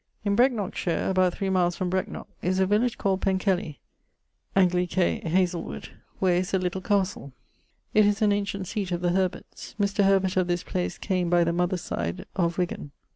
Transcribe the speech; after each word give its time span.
In 0.25 0.35
Brecknockshire, 0.35 1.11
about 1.11 1.35
3 1.35 1.51
miles 1.51 1.75
from 1.75 1.91
Brecknock, 1.91 2.25
is 2.41 2.59
a 2.59 2.65
village 2.65 2.97
called 2.97 3.21
Penkelly 3.21 3.77
(Anglicè 4.57 5.21
Hasel 5.27 5.61
wood), 5.61 5.89
where 6.17 6.37
is 6.37 6.55
a 6.55 6.57
little 6.57 6.81
castle. 6.81 7.33
It 7.93 8.07
is 8.07 8.19
an 8.23 8.31
ancient 8.31 8.65
seate 8.65 8.91
of 8.91 9.01
the 9.01 9.11
Herberts. 9.11 9.75
Mr. 9.79 10.03
Herbert, 10.03 10.37
of 10.37 10.47
this 10.47 10.63
place, 10.63 10.97
came, 10.97 11.29
by 11.29 11.43
the 11.43 11.53
mother's 11.53 11.81
side, 11.83 12.25
of 12.35 12.55
Ŵgan. 12.55 12.89